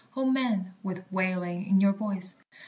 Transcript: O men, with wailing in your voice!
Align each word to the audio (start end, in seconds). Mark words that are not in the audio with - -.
O 0.17 0.25
men, 0.25 0.73
with 0.81 1.05
wailing 1.11 1.63
in 1.67 1.79
your 1.79 1.93
voice! 1.93 2.33